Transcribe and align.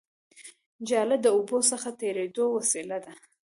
جاله 0.87 1.17
د 1.21 1.25
اوبو 1.35 1.57
څخه 1.71 1.89
تېرېدو 2.01 2.45
وسیله 2.57 2.97
ده 3.03 3.13